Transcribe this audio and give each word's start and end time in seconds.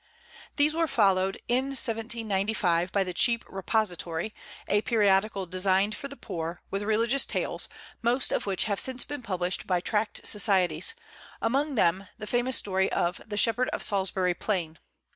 These 0.55 0.73
were 0.73 0.87
followed, 0.87 1.39
in 1.47 1.65
1795, 1.65 2.91
by 2.91 3.03
the 3.03 3.13
"Cheap 3.13 3.45
Repository," 3.47 4.33
a 4.67 4.81
periodical 4.81 5.45
designed 5.45 5.93
for 5.95 6.07
the 6.07 6.17
poor, 6.17 6.63
with 6.71 6.81
religious 6.81 7.23
tales, 7.23 7.69
most 8.01 8.31
of 8.31 8.47
which 8.47 8.63
have 8.63 8.79
since 8.79 9.05
been 9.05 9.21
published 9.21 9.67
by 9.67 9.79
Tract 9.79 10.25
Societies, 10.25 10.95
among 11.39 11.75
them 11.75 12.07
the 12.17 12.25
famous 12.25 12.57
story 12.57 12.91
of 12.91 13.21
"The 13.27 13.37
Shepherd 13.37 13.69
of 13.69 13.83
Salisbury 13.83 14.33
Plain." 14.33 14.79